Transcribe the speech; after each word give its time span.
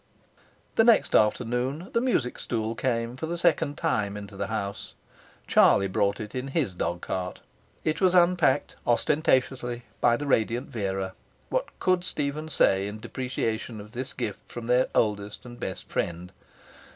The 0.77 0.83
next 0.83 1.13
afternoon 1.13 1.91
the 1.93 2.01
music 2.01 2.39
stool 2.39 2.73
came, 2.73 3.15
for 3.15 3.27
the 3.27 3.37
second 3.37 3.77
time, 3.77 4.17
into 4.17 4.35
the 4.35 4.47
house. 4.47 4.95
Charlie 5.45 5.87
brought 5.87 6.19
it 6.19 6.33
in 6.33 6.47
HIS 6.47 6.73
dogcart. 6.73 7.39
It 7.83 8.01
was 8.01 8.15
unpacked 8.15 8.77
ostentatiously 8.87 9.83
by 10.01 10.17
the 10.17 10.25
radiant 10.25 10.69
Vera. 10.69 11.13
What 11.49 11.67
could 11.77 12.03
Stephen 12.03 12.49
say 12.49 12.87
in 12.87 12.99
depreciation 12.99 13.79
of 13.79 13.91
this 13.91 14.13
gift 14.13 14.51
from 14.51 14.65
their 14.65 14.87
oldest 14.95 15.45
and 15.45 15.59
best 15.59 15.87
friend? 15.87 16.31